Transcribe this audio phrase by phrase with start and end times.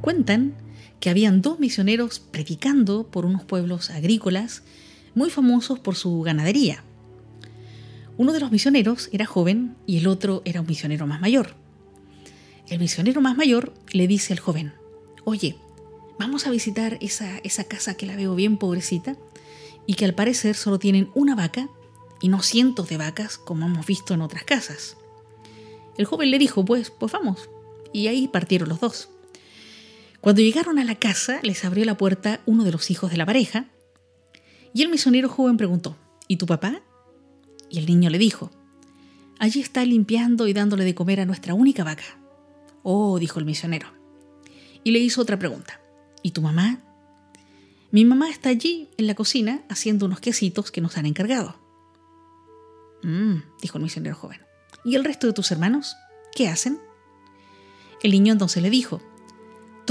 [0.00, 0.54] Cuentan
[0.98, 4.62] que habían dos misioneros predicando por unos pueblos agrícolas
[5.14, 6.84] muy famosos por su ganadería.
[8.16, 11.54] Uno de los misioneros era joven y el otro era un misionero más mayor.
[12.68, 14.72] El misionero más mayor le dice al joven,
[15.24, 15.56] oye,
[16.18, 19.16] vamos a visitar esa, esa casa que la veo bien pobrecita
[19.86, 21.68] y que al parecer solo tienen una vaca
[22.20, 24.96] y no cientos de vacas como hemos visto en otras casas.
[25.96, 27.48] El joven le dijo, pues, pues vamos.
[27.92, 29.10] Y ahí partieron los dos.
[30.20, 33.26] Cuando llegaron a la casa, les abrió la puerta uno de los hijos de la
[33.26, 33.66] pareja,
[34.74, 35.96] y el misionero joven preguntó,
[36.28, 36.82] ¿Y tu papá?
[37.68, 38.50] Y el niño le dijo,
[39.38, 42.04] Allí está limpiando y dándole de comer a nuestra única vaca.
[42.82, 43.88] Oh, dijo el misionero.
[44.84, 45.80] Y le hizo otra pregunta,
[46.22, 46.80] ¿Y tu mamá?
[47.90, 51.58] Mi mamá está allí en la cocina haciendo unos quesitos que nos han encargado.
[53.02, 54.40] Mmm, dijo el misionero joven.
[54.84, 55.96] ¿Y el resto de tus hermanos?
[56.34, 56.78] ¿Qué hacen?
[58.02, 59.02] El niño entonces le dijo,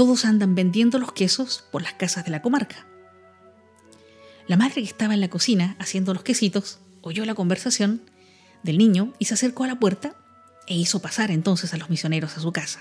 [0.00, 2.86] todos andan vendiendo los quesos por las casas de la comarca.
[4.46, 8.00] La madre que estaba en la cocina haciendo los quesitos oyó la conversación
[8.62, 10.14] del niño y se acercó a la puerta
[10.66, 12.80] e hizo pasar entonces a los misioneros a su casa.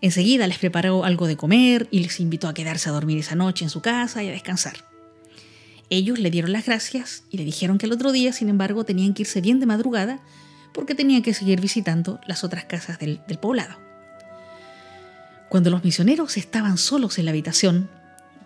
[0.00, 3.64] Enseguida les preparó algo de comer y les invitó a quedarse a dormir esa noche
[3.64, 4.84] en su casa y a descansar.
[5.90, 9.14] Ellos le dieron las gracias y le dijeron que el otro día, sin embargo, tenían
[9.14, 10.18] que irse bien de madrugada
[10.74, 13.89] porque tenían que seguir visitando las otras casas del, poblado.
[15.50, 17.90] Cuando los misioneros estaban solos en la habitación,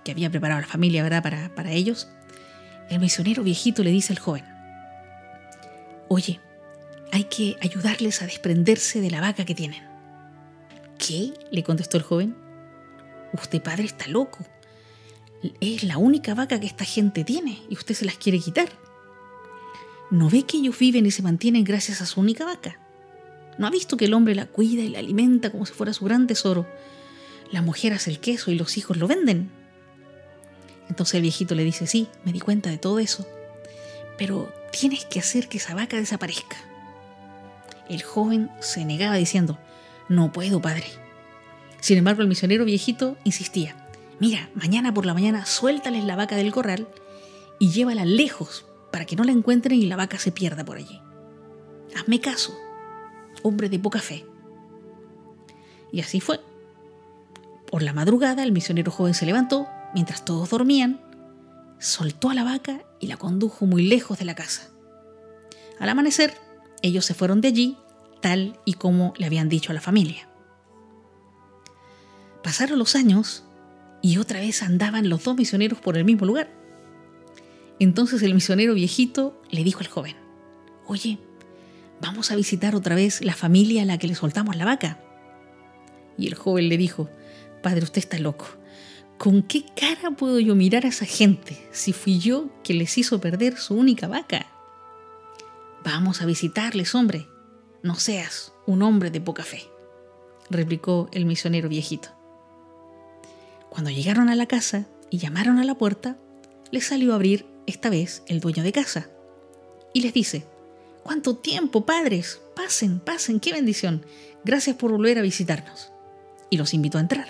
[0.04, 1.22] que había preparado la familia ¿verdad?
[1.22, 2.08] Para, para ellos,
[2.88, 4.44] el misionero viejito le dice al joven,
[6.08, 6.40] Oye,
[7.12, 9.82] hay que ayudarles a desprenderse de la vaca que tienen.
[10.98, 11.34] ¿Qué?
[11.50, 12.34] le contestó el joven.
[13.34, 14.38] Usted padre está loco.
[15.60, 18.70] Es la única vaca que esta gente tiene y usted se las quiere quitar.
[20.10, 22.78] ¿No ve que ellos viven y se mantienen gracias a su única vaca?
[23.58, 26.04] ¿No ha visto que el hombre la cuida y la alimenta como si fuera su
[26.04, 26.66] gran tesoro?
[27.50, 29.50] La mujer hace el queso y los hijos lo venden.
[30.88, 33.26] Entonces el viejito le dice, sí, me di cuenta de todo eso,
[34.18, 36.56] pero tienes que hacer que esa vaca desaparezca.
[37.88, 39.58] El joven se negaba diciendo,
[40.08, 40.86] no puedo, padre.
[41.80, 43.76] Sin embargo, el misionero viejito insistía,
[44.18, 46.88] mira, mañana por la mañana suéltales la vaca del corral
[47.58, 51.00] y llévala lejos para que no la encuentren y la vaca se pierda por allí.
[51.96, 52.56] Hazme caso,
[53.44, 54.26] hombre de poca fe.
[55.92, 56.40] Y así fue.
[57.70, 61.00] Por la madrugada el misionero joven se levantó, mientras todos dormían,
[61.78, 64.70] soltó a la vaca y la condujo muy lejos de la casa.
[65.78, 66.34] Al amanecer,
[66.82, 67.76] ellos se fueron de allí
[68.20, 70.28] tal y como le habían dicho a la familia.
[72.42, 73.44] Pasaron los años
[74.02, 76.50] y otra vez andaban los dos misioneros por el mismo lugar.
[77.78, 80.16] Entonces el misionero viejito le dijo al joven,
[80.86, 81.18] Oye,
[82.04, 84.98] vamos a visitar otra vez la familia a la que le soltamos la vaca.
[86.18, 87.08] Y el joven le dijo,
[87.62, 88.46] Padre, usted está loco.
[89.16, 93.22] ¿Con qué cara puedo yo mirar a esa gente si fui yo que les hizo
[93.22, 94.46] perder su única vaca?
[95.82, 97.26] Vamos a visitarles, hombre.
[97.82, 99.62] No seas un hombre de poca fe,
[100.50, 102.10] replicó el misionero viejito.
[103.70, 106.18] Cuando llegaron a la casa y llamaron a la puerta,
[106.70, 109.08] les salió a abrir esta vez el dueño de casa,
[109.94, 110.46] y les dice,
[111.04, 112.40] ¿cuánto tiempo, padres?
[112.56, 114.04] Pasen, pasen, qué bendición.
[114.44, 115.92] Gracias por volver a visitarnos.
[116.50, 117.28] Y los invitó a entrar.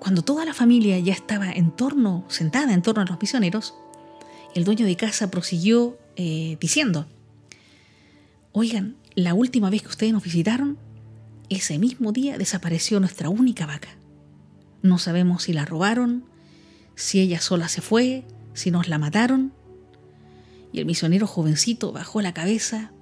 [0.00, 3.74] Cuando toda la familia ya estaba en torno, sentada en torno a los misioneros,
[4.54, 7.06] el dueño de casa prosiguió eh, diciendo,
[8.52, 10.78] Oigan, la última vez que ustedes nos visitaron,
[11.50, 13.90] ese mismo día desapareció nuestra única vaca.
[14.82, 16.24] No sabemos si la robaron,
[16.94, 18.24] si ella sola se fue,
[18.54, 19.52] si nos la mataron.
[20.72, 22.92] Y el misionero jovencito bajó la cabeza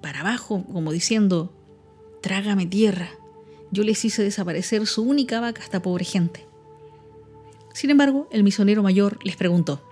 [0.00, 1.54] para abajo, como diciendo,
[2.20, 3.10] trágame tierra,
[3.70, 6.46] yo les hice desaparecer su única vaca a esta pobre gente.
[7.72, 9.82] Sin embargo, el misionero mayor les preguntó,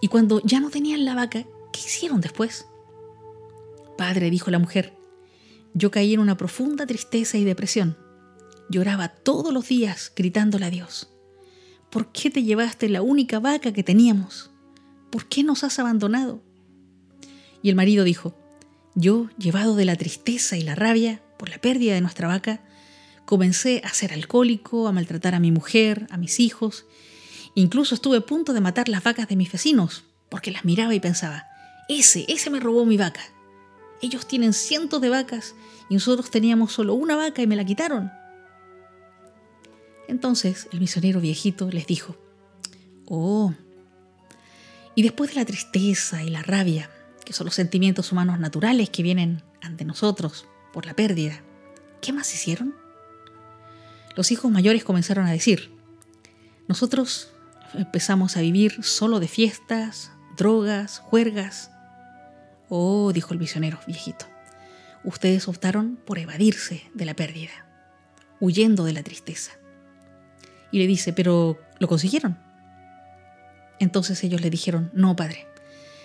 [0.00, 2.66] ¿y cuando ya no tenían la vaca, qué hicieron después?
[3.98, 4.94] Padre, dijo la mujer,
[5.74, 7.98] yo caí en una profunda tristeza y depresión.
[8.70, 11.10] Lloraba todos los días gritándole a Dios.
[11.90, 14.49] ¿Por qué te llevaste la única vaca que teníamos?
[15.10, 16.42] ¿Por qué nos has abandonado?
[17.62, 18.34] Y el marido dijo,
[18.94, 22.60] yo, llevado de la tristeza y la rabia por la pérdida de nuestra vaca,
[23.24, 26.86] comencé a ser alcohólico, a maltratar a mi mujer, a mis hijos.
[27.54, 31.00] Incluso estuve a punto de matar las vacas de mis vecinos, porque las miraba y
[31.00, 31.46] pensaba,
[31.88, 33.22] ese, ese me robó mi vaca.
[34.02, 35.54] Ellos tienen cientos de vacas
[35.88, 38.10] y nosotros teníamos solo una vaca y me la quitaron.
[40.08, 42.16] Entonces el misionero viejito les dijo,
[43.06, 43.54] Oh,
[44.94, 46.90] y después de la tristeza y la rabia,
[47.24, 51.42] que son los sentimientos humanos naturales que vienen ante nosotros por la pérdida,
[52.00, 52.74] ¿qué más hicieron?
[54.16, 55.72] Los hijos mayores comenzaron a decir,
[56.66, 57.32] nosotros
[57.74, 61.70] empezamos a vivir solo de fiestas, drogas, juergas.
[62.68, 64.26] Oh, dijo el visionero viejito,
[65.04, 67.50] ustedes optaron por evadirse de la pérdida,
[68.40, 69.52] huyendo de la tristeza.
[70.72, 72.38] Y le dice, pero ¿lo consiguieron?
[73.80, 75.46] Entonces ellos le dijeron, no, padre.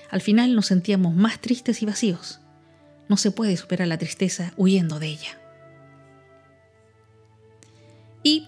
[0.09, 2.39] Al final nos sentíamos más tristes y vacíos.
[3.07, 5.39] No se puede superar la tristeza huyendo de ella.
[8.23, 8.47] Y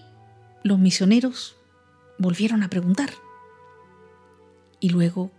[0.64, 1.56] los misioneros
[2.18, 3.10] volvieron a preguntar.
[4.80, 5.30] ¿Y luego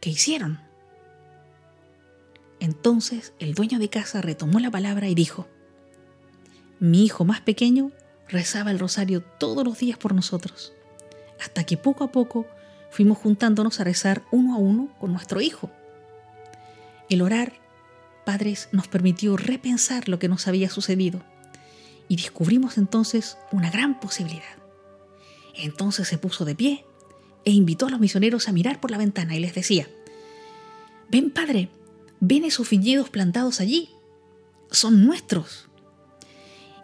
[0.00, 0.58] qué hicieron?
[2.60, 5.46] Entonces el dueño de casa retomó la palabra y dijo,
[6.80, 7.92] mi hijo más pequeño
[8.28, 10.72] rezaba el rosario todos los días por nosotros,
[11.40, 12.46] hasta que poco a poco
[12.94, 15.68] fuimos juntándonos a rezar uno a uno con nuestro hijo.
[17.10, 17.54] El orar,
[18.24, 21.20] padres, nos permitió repensar lo que nos había sucedido
[22.06, 24.44] y descubrimos entonces una gran posibilidad.
[25.56, 26.84] Entonces se puso de pie
[27.44, 29.88] e invitó a los misioneros a mirar por la ventana y les decía,
[31.10, 31.70] ven padre,
[32.20, 33.90] ven esos viñedos plantados allí,
[34.70, 35.68] son nuestros.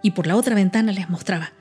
[0.02, 1.52] Y por la otra ventana les mostraba,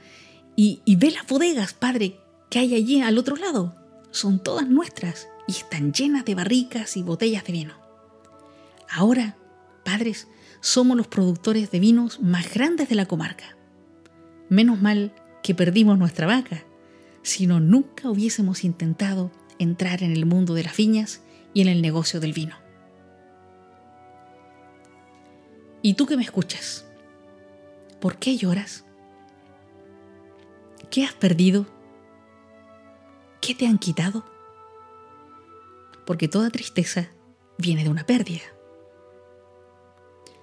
[0.55, 2.19] y, y ve las bodegas, padre,
[2.49, 3.78] que hay allí al otro lado
[4.11, 7.73] son todas nuestras y están llenas de barricas y botellas de vino.
[8.89, 9.37] Ahora,
[9.83, 10.27] padres,
[10.61, 13.55] somos los productores de vinos más grandes de la comarca.
[14.49, 15.13] Menos mal
[15.43, 16.63] que perdimos nuestra vaca,
[17.21, 21.21] si no nunca hubiésemos intentado entrar en el mundo de las viñas
[21.53, 22.55] y en el negocio del vino.
[25.81, 26.85] ¿Y tú que me escuchas?
[28.01, 28.85] ¿Por qué lloras?
[30.89, 31.78] ¿Qué has perdido?
[33.41, 34.25] ¿Qué te han quitado?
[36.05, 37.09] Porque toda tristeza
[37.57, 38.43] viene de una pérdida.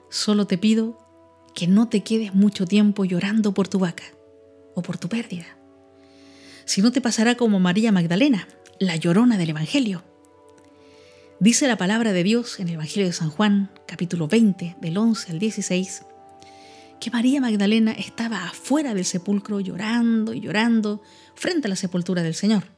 [0.08, 0.98] Solo te pido
[1.54, 4.04] que no te quedes mucho tiempo llorando por tu vaca
[4.74, 5.58] o por tu pérdida.
[6.64, 8.48] Si no te pasará como María Magdalena,
[8.78, 10.02] la llorona del Evangelio.
[11.38, 15.32] Dice la palabra de Dios en el Evangelio de San Juan, capítulo 20, del 11
[15.32, 16.02] al 16,
[16.98, 21.02] que María Magdalena estaba afuera del sepulcro llorando y llorando
[21.34, 22.75] frente a la sepultura del Señor.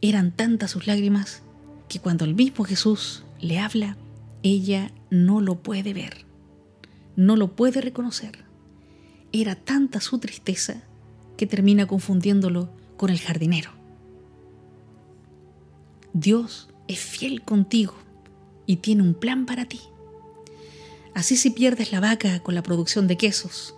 [0.00, 1.42] Eran tantas sus lágrimas
[1.88, 3.96] que cuando el mismo Jesús le habla,
[4.42, 6.24] ella no lo puede ver,
[7.16, 8.44] no lo puede reconocer.
[9.32, 10.82] Era tanta su tristeza
[11.36, 13.70] que termina confundiéndolo con el jardinero.
[16.12, 17.94] Dios es fiel contigo
[18.66, 19.80] y tiene un plan para ti.
[21.14, 23.74] Así si pierdes la vaca con la producción de quesos,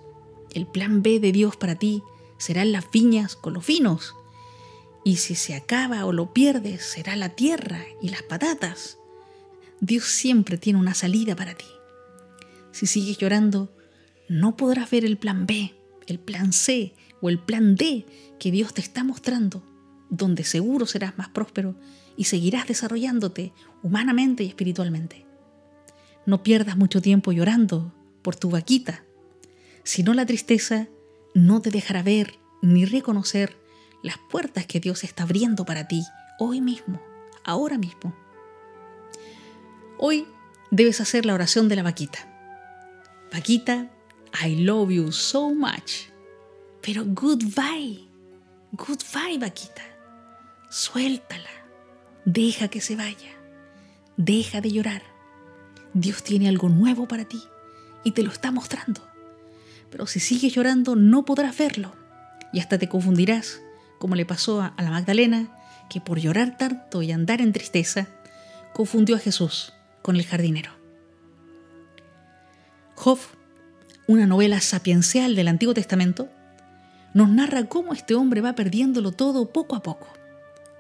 [0.53, 2.03] el plan B de Dios para ti
[2.39, 4.15] serán las viñas con los vinos
[5.05, 8.99] y si se acaba o lo pierdes, será la tierra y las patatas.
[9.81, 11.67] Dios siempre tiene una salida para ti.
[12.73, 13.75] Si sigues llorando,
[14.29, 15.75] no podrás ver el plan B,
[16.07, 18.07] el plan C o el plan D
[18.39, 19.63] que Dios te está mostrando,
[20.11, 21.75] donde seguro serás más próspero
[22.17, 25.27] y seguirás desarrollándote humanamente y espiritualmente.
[26.27, 27.93] No pierdas mucho tiempo llorando
[28.23, 29.05] por tu vaquita,
[29.83, 30.89] si no la tristeza
[31.35, 33.57] no te dejará ver ni reconocer
[34.03, 36.05] las puertas que Dios está abriendo para ti
[36.39, 37.01] hoy mismo,
[37.45, 38.15] ahora mismo.
[39.99, 40.27] Hoy
[40.71, 42.19] debes hacer la oración de la vaquita.
[43.33, 43.91] Vaquita,
[44.45, 46.09] I love you so much.
[46.81, 48.09] Pero goodbye,
[48.73, 49.83] goodbye vaquita.
[50.71, 51.51] Suéltala,
[52.25, 53.37] deja que se vaya,
[54.17, 55.03] deja de llorar.
[55.93, 57.43] Dios tiene algo nuevo para ti
[58.05, 59.07] y te lo está mostrando.
[59.91, 61.93] Pero si sigues llorando no podrás verlo
[62.53, 63.61] y hasta te confundirás
[64.01, 65.51] como le pasó a la Magdalena,
[65.91, 68.09] que por llorar tanto y andar en tristeza,
[68.73, 70.71] confundió a Jesús con el jardinero.
[72.95, 73.19] Job,
[74.07, 76.31] una novela sapiencial del Antiguo Testamento,
[77.13, 80.09] nos narra cómo este hombre va perdiéndolo todo poco a poco.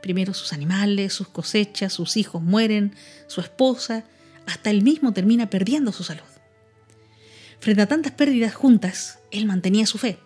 [0.00, 2.94] Primero sus animales, sus cosechas, sus hijos mueren,
[3.26, 4.04] su esposa,
[4.46, 6.22] hasta él mismo termina perdiendo su salud.
[7.58, 10.18] Frente a tantas pérdidas juntas, él mantenía su fe,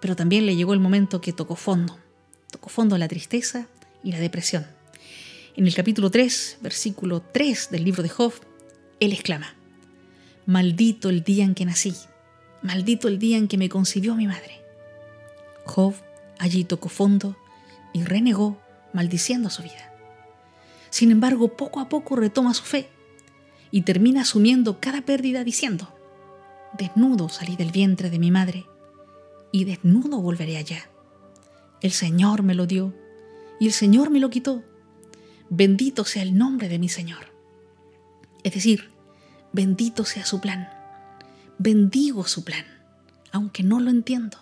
[0.00, 2.01] pero también le llegó el momento que tocó fondo
[2.52, 3.66] tocó fondo la tristeza
[4.04, 4.66] y la depresión.
[5.56, 8.32] En el capítulo 3, versículo 3 del libro de Job,
[9.00, 9.56] él exclama,
[10.44, 11.94] Maldito el día en que nací,
[12.62, 14.60] maldito el día en que me concibió mi madre.
[15.64, 15.94] Job
[16.38, 17.36] allí tocó fondo
[17.94, 18.60] y renegó,
[18.92, 19.90] maldiciendo su vida.
[20.90, 22.90] Sin embargo, poco a poco retoma su fe
[23.70, 25.88] y termina asumiendo cada pérdida diciendo,
[26.76, 28.66] Desnudo salí del vientre de mi madre
[29.52, 30.91] y desnudo volveré allá.
[31.82, 32.94] El Señor me lo dio
[33.60, 34.62] y el Señor me lo quitó.
[35.50, 37.26] Bendito sea el nombre de mi Señor.
[38.44, 38.90] Es decir,
[39.52, 40.68] bendito sea su plan.
[41.58, 42.64] Bendigo su plan,
[43.32, 44.38] aunque no lo entiendo.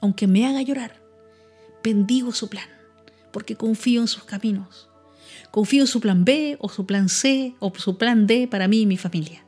[0.00, 1.00] aunque me haga llorar,
[1.82, 2.68] bendigo su plan,
[3.32, 4.88] porque confío en sus caminos.
[5.50, 8.82] Confío en su plan B o su plan C o su plan D para mí
[8.82, 9.44] y mi familia.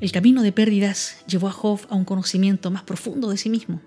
[0.00, 3.80] El camino de pérdidas llevó a Job a un conocimiento más profundo de sí mismo,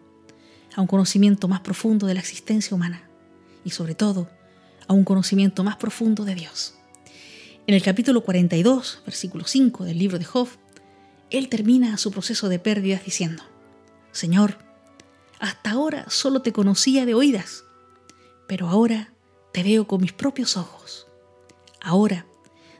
[0.76, 3.10] a un conocimiento más profundo de la existencia humana
[3.64, 4.30] y sobre todo
[4.88, 6.76] a un conocimiento más profundo de Dios.
[7.68, 10.48] En el capítulo 42, versículo 5 del libro de Job,
[11.32, 13.44] él termina su proceso de pérdidas diciendo,
[14.12, 14.60] Señor,
[15.40, 17.64] hasta ahora solo te conocía de oídas,
[18.48, 19.14] pero ahora
[19.52, 21.08] te veo con mis propios ojos.
[21.82, 22.26] Ahora,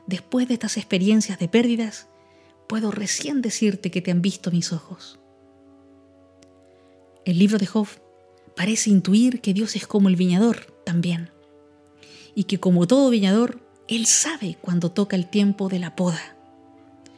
[0.06, 2.08] después de estas experiencias de pérdidas,
[2.68, 5.18] puedo recién decirte que te han visto mis ojos.
[7.26, 7.88] El libro de Job
[8.54, 11.30] parece intuir que Dios es como el viñador también,
[12.36, 16.36] y que como todo viñador, Él sabe cuando toca el tiempo de la poda,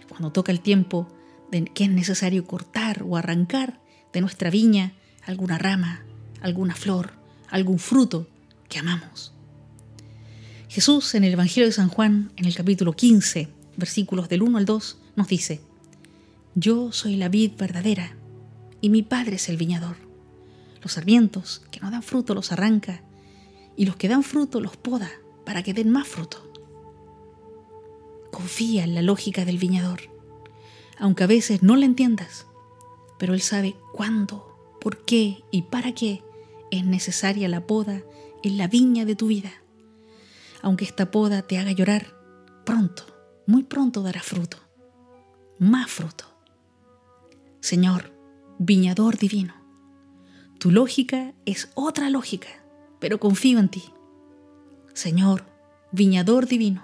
[0.09, 1.07] cuando toca el tiempo
[1.51, 3.83] de que es necesario cortar o arrancar
[4.15, 4.95] de nuestra viña
[5.27, 6.07] alguna rama,
[6.41, 7.13] alguna flor,
[7.51, 8.27] algún fruto
[8.71, 9.35] que amamos.
[10.71, 14.65] Jesús en el Evangelio de San Juan, en el capítulo 15, versículos del 1 al
[14.65, 15.61] 2, nos dice,
[16.55, 18.18] Yo soy la vid verdadera
[18.81, 19.97] y mi Padre es el viñador.
[20.83, 23.03] Los sarmientos que no dan fruto los arranca
[23.77, 25.11] y los que dan fruto los poda
[25.45, 26.51] para que den más fruto.
[28.31, 30.01] Confía en la lógica del viñador,
[30.99, 32.47] aunque a veces no la entiendas,
[33.19, 36.23] pero Él sabe cuándo, por qué y para qué
[36.71, 38.03] es necesaria la poda
[38.43, 39.53] en la viña de tu vida.
[40.63, 42.15] Aunque esta poda te haga llorar,
[42.65, 43.05] pronto,
[43.47, 44.59] muy pronto dará fruto
[45.59, 46.25] más fruto.
[47.61, 48.13] Señor,
[48.59, 49.55] viñador divino,
[50.59, 52.49] tu lógica es otra lógica,
[52.99, 53.85] pero confío en ti.
[54.93, 55.45] Señor,
[55.93, 56.83] viñador divino,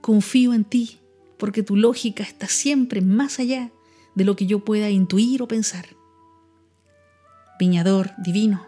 [0.00, 0.98] confío en ti
[1.38, 3.70] porque tu lógica está siempre más allá
[4.14, 5.86] de lo que yo pueda intuir o pensar.
[7.60, 8.66] Viñador divino,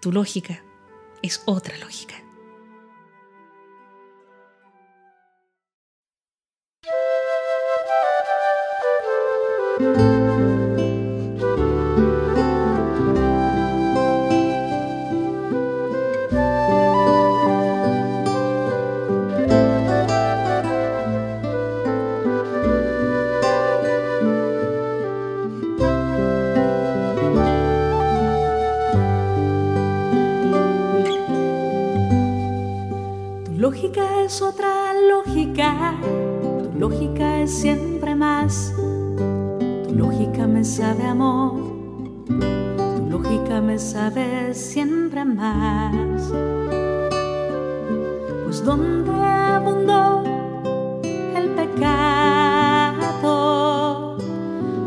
[0.00, 0.62] tu lógica
[1.22, 2.16] es otra lógica.
[34.30, 35.98] Es otra lógica,
[36.62, 38.72] tu lógica es siempre más
[39.92, 41.54] lógica me sabe amor,
[42.28, 46.32] tu lógica me sabe siempre más.
[48.44, 50.22] Pues donde abundó
[51.36, 52.56] el pecado,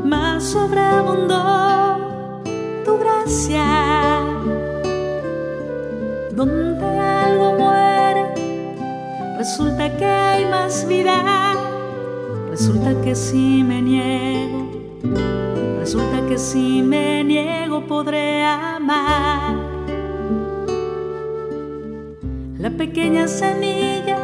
[0.06, 1.98] más sobreabundó
[2.86, 4.22] tu gracia.
[6.32, 7.83] Donde algo muere,
[9.44, 11.18] resulta que hay más vida.
[12.50, 14.70] Resulta que si me niego
[15.82, 19.56] Resulta que si me niego podré amar.
[22.58, 24.18] La pequeña semilla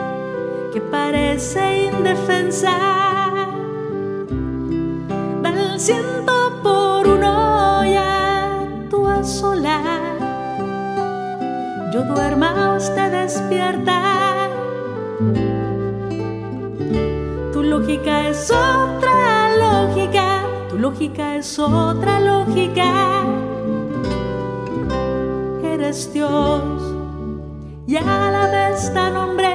[0.72, 2.72] que parece indefensa.
[5.44, 6.34] Da el ciento
[6.64, 9.82] por uno y actúa sola.
[11.92, 14.09] Yo duerma, usted despierta.
[17.80, 20.44] Lógica es otra lógica
[20.80, 23.24] lógica es otra lógica.
[25.64, 26.64] Eres Dios
[27.88, 29.54] y a la vez tan hombre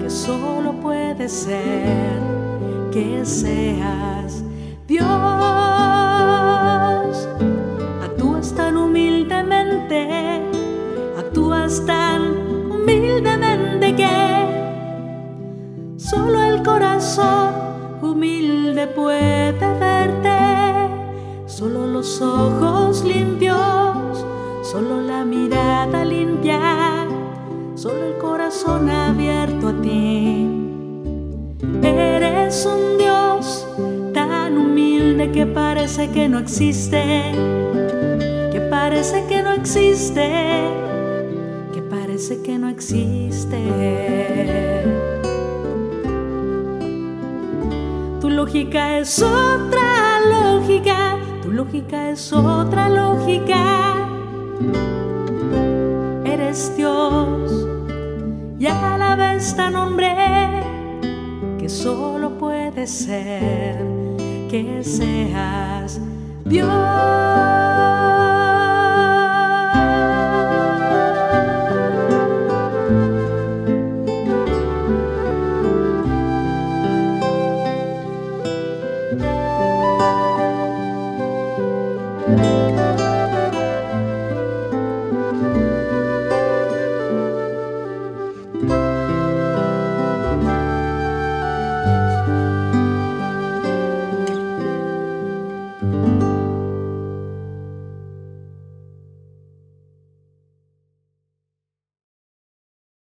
[0.00, 2.20] que solo puede ser
[2.92, 4.42] que seas
[4.86, 5.39] Dios.
[16.08, 17.54] Solo el corazón
[18.02, 19.40] humilde puede
[21.60, 24.24] solo los ojos limpios,
[24.62, 27.06] solo la mirada limpia,
[27.74, 30.48] solo el corazón abierto a ti.
[31.82, 33.68] Eres un Dios
[34.14, 37.02] tan humilde que parece que no existe,
[38.50, 40.30] que parece que no existe,
[41.74, 43.58] que parece que no existe.
[48.40, 54.08] Lógica es otra lógica lógica es otra lógica.
[56.24, 57.68] Eres Dios
[58.58, 60.14] y a la vez tan hombre
[61.58, 63.76] que solo puede ser
[64.48, 66.00] que seas
[66.46, 67.49] Dios.